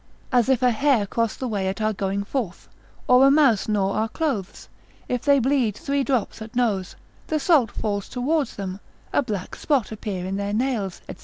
As 0.31 0.49
if 0.49 0.63
a 0.63 0.71
hare 0.71 1.05
cross 1.05 1.35
the 1.37 1.47
way 1.47 1.67
at 1.67 1.79
our 1.79 1.93
going 1.93 2.23
forth, 2.23 2.67
or 3.07 3.27
a 3.27 3.29
mouse 3.29 3.67
gnaw 3.67 3.91
our 3.93 4.09
clothes: 4.09 4.67
if 5.07 5.21
they 5.21 5.37
bleed 5.37 5.75
three 5.75 6.03
drops 6.03 6.41
at 6.41 6.55
nose, 6.55 6.95
the 7.27 7.39
salt 7.39 7.69
falls 7.69 8.09
towards 8.09 8.55
them, 8.55 8.79
a 9.13 9.21
black 9.21 9.55
spot 9.55 9.91
appear 9.91 10.25
in 10.25 10.37
their 10.37 10.53
nails, 10.53 11.01
&c. 11.07 11.17